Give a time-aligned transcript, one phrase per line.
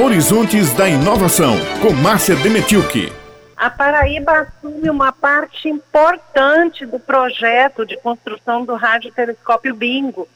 [0.00, 3.12] Horizontes da Inovação, com Márcia Demetilke.
[3.56, 10.28] A Paraíba assume uma parte importante do projeto de construção do radiotelescópio Bingo.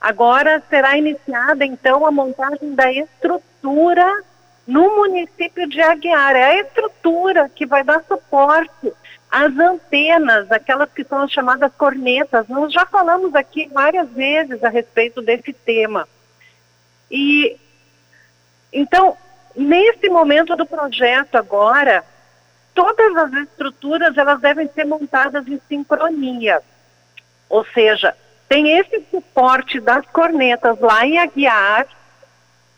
[0.00, 4.24] Agora será iniciada, então, a montagem da estrutura
[4.66, 6.34] no município de Aguiar.
[6.34, 8.94] É a estrutura que vai dar suporte
[9.30, 12.48] às antenas, aquelas que são as chamadas cornetas.
[12.48, 16.08] Nós já falamos aqui várias vezes a respeito desse tema.
[17.10, 17.58] E
[18.72, 19.16] então,
[19.54, 22.04] nesse momento do projeto agora,
[22.74, 26.62] todas as estruturas elas devem ser montadas em sincronia.
[27.48, 28.14] Ou seja,
[28.48, 31.86] tem esse suporte das cornetas lá em Aguiar,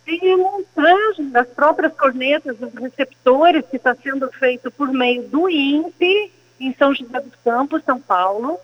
[0.04, 5.50] tem a montagem das próprias cornetas, dos receptores, que está sendo feito por meio do
[5.50, 8.58] INPE, em São José dos Campos, São Paulo,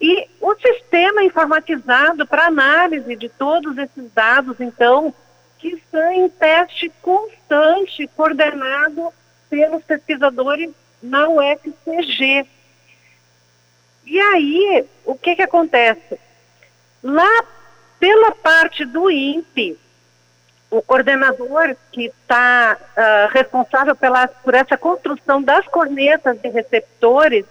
[0.00, 5.14] e o sistema informatizado para análise de todos esses dados, então,
[5.66, 9.12] que estão em teste constante, coordenado
[9.50, 10.70] pelos pesquisadores
[11.02, 12.46] na UFCG.
[14.04, 16.20] E aí, o que, que acontece?
[17.02, 17.44] Lá,
[17.98, 19.76] pela parte do INPE,
[20.70, 27.44] o coordenador que está uh, responsável pela, por essa construção das cornetas de receptores,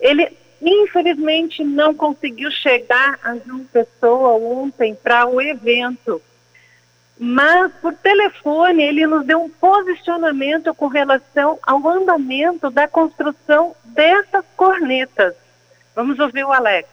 [0.00, 6.22] ele infelizmente não conseguiu chegar a uma pessoa ontem para o evento.
[7.24, 14.44] Mas por telefone ele nos deu um posicionamento com relação ao andamento da construção dessas
[14.56, 15.32] cornetas.
[15.94, 16.88] Vamos ouvir o Alex.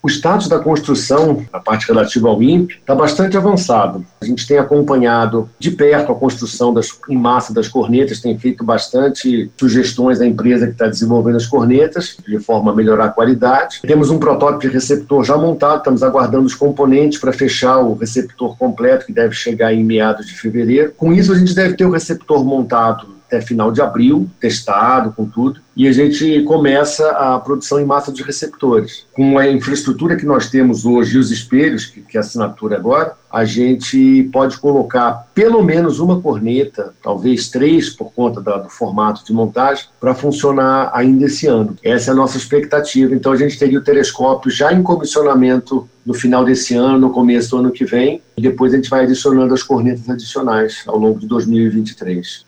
[0.00, 4.06] O status da construção, a parte relativa ao INPE, está bastante avançado.
[4.20, 8.64] A gente tem acompanhado de perto a construção das, em massa das cornetas, tem feito
[8.64, 13.80] bastante sugestões à empresa que está desenvolvendo as cornetas, de forma a melhorar a qualidade.
[13.82, 18.56] Temos um protótipo de receptor já montado, estamos aguardando os componentes para fechar o receptor
[18.56, 20.92] completo, que deve chegar em meados de fevereiro.
[20.96, 25.26] Com isso, a gente deve ter o receptor montado até final de abril, testado com
[25.26, 29.06] tudo, e a gente começa a produção em massa de receptores.
[29.12, 33.12] Com a infraestrutura que nós temos hoje e os espelhos, que, é a assinatura agora,
[33.30, 39.32] a gente pode colocar pelo menos uma corneta, talvez três por conta do formato de
[39.32, 41.76] montagem, para funcionar ainda esse ano.
[41.84, 43.14] Essa é a nossa expectativa.
[43.14, 47.50] Então a gente teria o telescópio já em comissionamento no final desse ano, no começo
[47.50, 51.20] do ano que vem, e depois a gente vai adicionando as cornetas adicionais ao longo
[51.20, 52.47] de 2023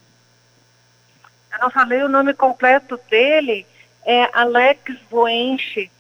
[1.61, 3.67] não falei o nome completo dele,
[4.05, 5.91] é Alex Voenche.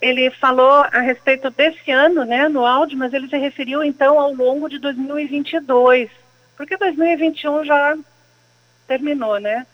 [0.00, 4.32] Ele falou a respeito desse ano, né, no áudio, mas ele se referiu então ao
[4.32, 6.10] longo de 2022,
[6.56, 7.96] porque 2021 já
[8.86, 9.66] terminou, né?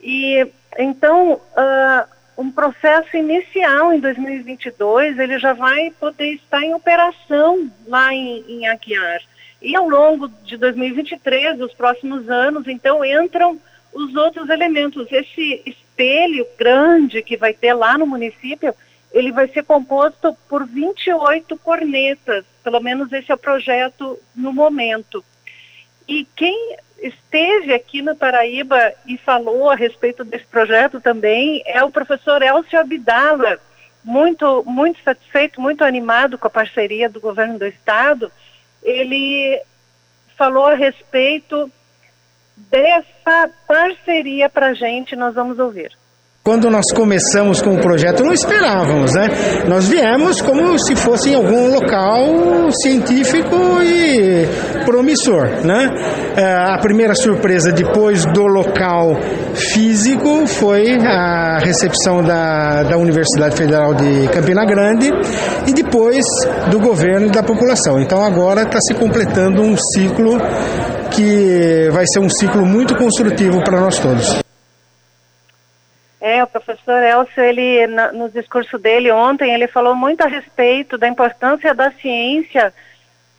[0.00, 0.46] E
[0.78, 8.12] então uh, um processo inicial em 2022 ele já vai poder estar em operação lá
[8.12, 9.20] em, em Aguiar.
[9.60, 13.60] E ao longo de 2023, os próximos anos, então entram
[13.92, 15.10] os outros elementos.
[15.10, 18.74] Esse espelho grande que vai ter lá no município,
[19.12, 25.24] ele vai ser composto por 28 cornetas, pelo menos esse é o projeto no momento.
[26.08, 31.90] E quem esteve aqui no Paraíba e falou a respeito desse projeto também é o
[31.90, 33.58] professor Elcio Abdala,
[34.04, 38.32] muito, muito satisfeito, muito animado com a parceria do governo do estado.
[38.82, 39.60] Ele
[40.36, 41.70] falou a respeito
[42.56, 45.90] dessa parceria para a gente, nós vamos ouvir.
[46.44, 49.28] Quando nós começamos com o projeto, não esperávamos, né?
[49.68, 54.44] Nós viemos como se fosse em algum local científico e
[54.84, 55.88] promissor, né?
[56.36, 59.14] É, a primeira surpresa depois do local
[59.54, 65.12] físico foi a recepção da, da Universidade Federal de Campina Grande
[65.68, 66.26] e depois
[66.72, 68.00] do governo e da população.
[68.00, 70.38] Então agora está se completando um ciclo
[71.14, 74.42] que vai ser um ciclo muito construtivo para nós todos.
[76.20, 81.08] É, o professor Elcio, ele, no discurso dele ontem, ele falou muito a respeito da
[81.08, 82.72] importância da ciência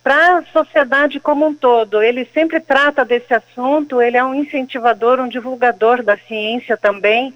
[0.04, 2.04] para a sociedade como um todo.
[2.04, 7.34] Ele sempre trata desse assunto, ele é um incentivador, um divulgador da ciência também.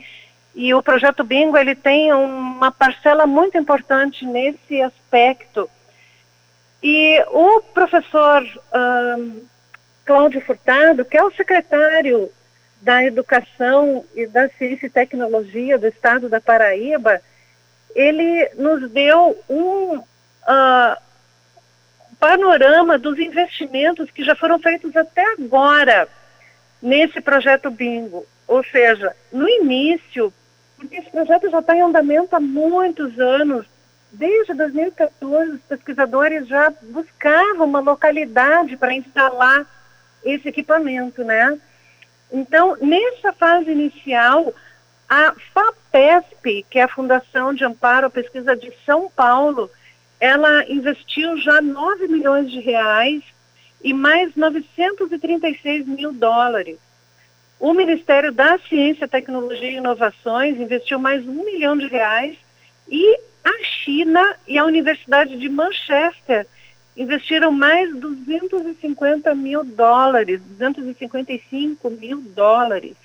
[0.54, 5.70] E o projeto Bingo, ele tem uma parcela muito importante nesse aspecto.
[6.84, 8.44] E o professor
[10.08, 12.32] Cláudio Furtado, que é o secretário
[12.82, 17.22] da Educação e da Ciência e Tecnologia do Estado da Paraíba,
[17.94, 20.98] ele nos deu um uh,
[22.18, 26.08] panorama dos investimentos que já foram feitos até agora
[26.82, 28.26] nesse projeto Bingo.
[28.48, 30.34] Ou seja, no início,
[30.78, 33.66] porque esse projeto já está em andamento há muitos anos,
[34.10, 39.68] desde 2014, os pesquisadores já buscavam uma localidade para instalar
[40.32, 41.58] esse equipamento, né?
[42.32, 44.54] Então, nessa fase inicial,
[45.10, 49.70] a FAPESP, que é a Fundação de Amparo à Pesquisa de São Paulo,
[50.20, 53.24] ela investiu já 9 milhões de reais
[53.84, 56.78] e mais 936 mil dólares.
[57.60, 62.38] O Ministério da Ciência, Tecnologia e Inovações investiu mais um milhão de reais
[62.90, 66.46] e a China e a Universidade de Manchester
[66.98, 72.96] investiram mais 250 mil dólares, 255 mil dólares.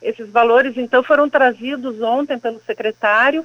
[0.00, 3.44] Esses valores, então, foram trazidos ontem pelo secretário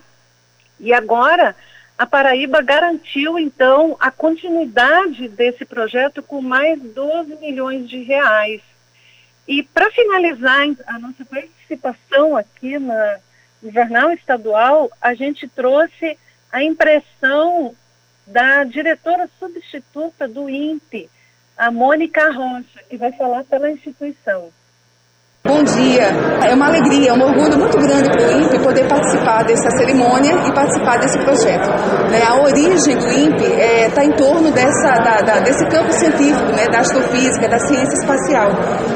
[0.80, 1.56] e agora
[1.98, 8.62] a Paraíba garantiu, então, a continuidade desse projeto com mais 12 milhões de reais.
[9.48, 13.20] E para finalizar a nossa participação aqui na,
[13.62, 16.18] no Jornal Estadual, a gente trouxe
[16.52, 17.76] a impressão
[18.30, 21.10] da diretora substituta do INPE,
[21.58, 24.52] a Mônica Rocha, que vai falar pela instituição.
[25.42, 26.04] Bom dia.
[26.44, 30.34] É uma alegria, é um orgulho muito grande para o INPE poder participar dessa cerimônia
[30.46, 31.70] e participar desse projeto.
[32.12, 32.22] Né?
[32.28, 33.46] A origem do INPE
[33.88, 36.68] está é, em torno dessa, da, da, desse campo científico, né?
[36.70, 38.52] da astrofísica, da ciência espacial.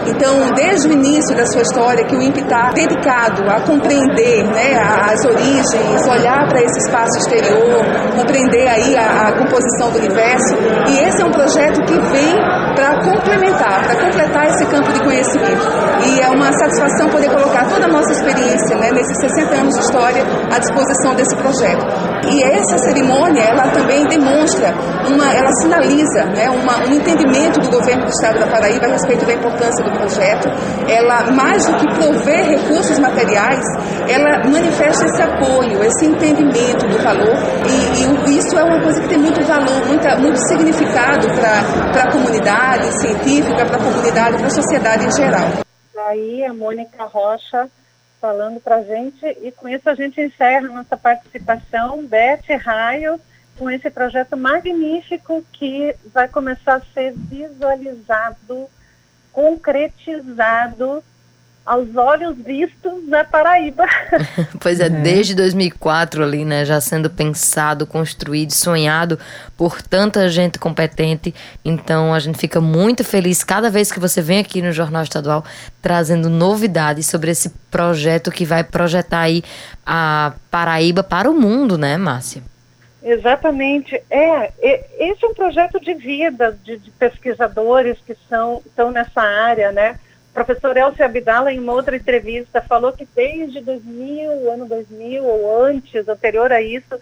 [0.05, 4.75] Então, desde o início da sua história, que o INPE está dedicado a compreender né?
[4.77, 7.85] as origens, olhar para esse espaço exterior,
[8.17, 10.55] compreender aí a, a composição do universo.
[10.89, 12.35] E esse é um projeto que vem
[12.75, 15.93] para complementar, para completar esse campo de conhecimento.
[16.05, 19.81] E é uma satisfação poder colocar toda a nossa experiência, né, nesses 60 anos de
[19.81, 21.85] história, à disposição desse projeto.
[22.29, 24.73] E essa cerimônia, ela também demonstra,
[25.07, 29.25] uma, ela sinaliza né, uma, um entendimento do governo do Estado da Paraíba a respeito
[29.25, 30.49] da importância do projeto.
[30.87, 33.63] Ela, mais do que prover recursos materiais,
[34.07, 37.35] ela manifesta esse apoio, esse entendimento do valor.
[37.67, 42.11] E, e isso é uma coisa que tem muito valor, muita, muito significado para a
[42.11, 45.63] comunidade científica, para a comunidade, para a sociedade em geral
[46.07, 47.69] aí a Mônica Rocha
[48.19, 49.25] falando para a gente.
[49.41, 53.19] E com isso a gente encerra nossa participação, Beth Raio,
[53.57, 58.69] com esse projeto magnífico que vai começar a ser visualizado,
[59.31, 61.03] concretizado
[61.65, 63.85] aos olhos vistos da Paraíba.
[64.59, 69.17] pois é, é, desde 2004 ali, né, já sendo pensado, construído, sonhado
[69.55, 71.33] por tanta gente competente.
[71.63, 75.43] Então a gente fica muito feliz cada vez que você vem aqui no Jornal Estadual
[75.81, 79.41] trazendo novidades sobre esse projeto que vai projetar aí
[79.85, 82.41] a Paraíba para o mundo, né, Márcia?
[83.01, 84.01] Exatamente.
[84.09, 84.51] É,
[84.97, 89.99] esse é um projeto de vida de, de pesquisadores que são, estão nessa área, né?
[90.33, 96.07] Professor Elcio Abdala, em uma outra entrevista, falou que desde 2000, ano 2000 ou antes,
[96.07, 96.99] anterior a isso,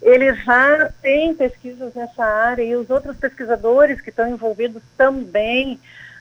[0.00, 5.78] ele já tem pesquisas nessa área e os outros pesquisadores que estão envolvidos também.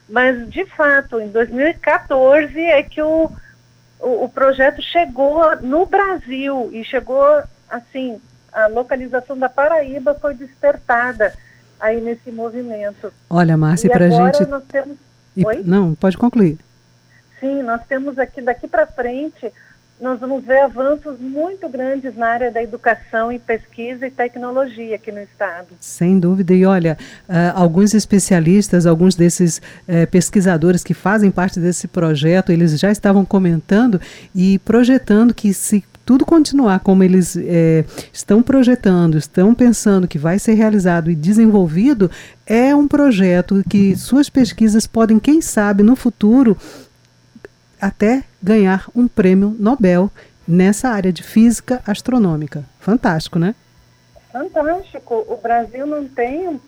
[0.08, 3.32] Mas, de fato, em 2014 é que o,
[4.00, 8.20] o, o projeto chegou no Brasil e chegou, assim,
[8.52, 11.34] a localização da Paraíba foi despertada
[11.80, 13.14] aí nesse movimento.
[13.30, 14.46] Olha, Márcia, para a gente...
[14.46, 14.98] Nós temos
[15.42, 15.64] e?
[15.64, 16.58] Não, pode concluir.
[17.40, 19.52] Sim, nós temos aqui, daqui para frente,
[20.00, 25.12] nós vamos ver avanços muito grandes na área da educação e pesquisa e tecnologia aqui
[25.12, 25.68] no estado.
[25.80, 26.54] Sem dúvida.
[26.54, 26.98] E olha,
[27.28, 33.26] uh, alguns especialistas, alguns desses uh, pesquisadores que fazem parte desse projeto, eles já estavam
[33.26, 34.00] comentando
[34.34, 40.40] e projetando que se tudo continuar como eles é, estão projetando, estão pensando que vai
[40.40, 42.10] ser realizado e desenvolvido,
[42.48, 46.58] é um projeto que suas pesquisas podem, quem sabe, no futuro,
[47.80, 50.12] até ganhar um prêmio Nobel
[50.48, 52.64] nessa área de física astronômica.
[52.80, 53.56] Fantástico, né?
[54.32, 55.26] Fantástico.
[55.28, 56.60] O Brasil não tem um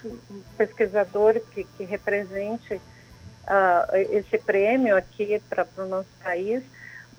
[0.58, 6.64] pesquisador que, que represente uh, esse prêmio aqui para o nosso país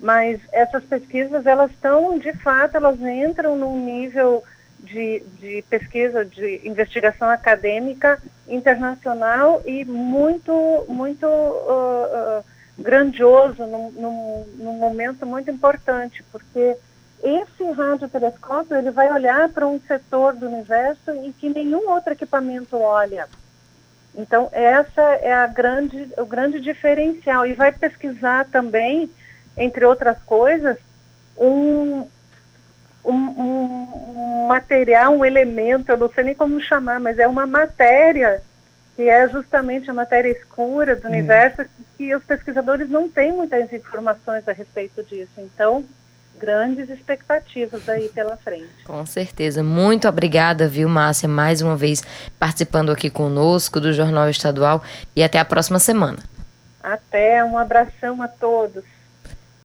[0.03, 4.43] mas essas pesquisas elas estão de fato elas entram num nível
[4.79, 12.43] de, de pesquisa de investigação acadêmica internacional e muito muito uh, uh,
[12.77, 16.75] grandioso num, num, num, momento muito importante porque
[17.21, 22.75] esse radiotelescópio ele vai olhar para um setor do universo em que nenhum outro equipamento
[22.77, 23.27] olha.
[24.15, 27.45] Então essa é a grande o grande diferencial.
[27.45, 29.09] E vai pesquisar também
[29.57, 30.77] entre outras coisas,
[31.37, 32.07] um,
[33.05, 38.41] um, um, material, um elemento, eu não sei nem como chamar, mas é uma matéria
[38.95, 41.11] que é justamente a matéria escura do hum.
[41.11, 41.65] universo,
[41.97, 45.31] que os pesquisadores não têm muitas informações a respeito disso.
[45.37, 45.83] Então,
[46.39, 48.83] grandes expectativas aí pela frente.
[48.83, 49.63] Com certeza.
[49.63, 52.03] Muito obrigada, viu, Márcia, mais uma vez
[52.37, 54.83] participando aqui conosco do Jornal Estadual
[55.15, 56.19] e até a próxima semana.
[56.81, 58.83] Até, um abração a todos.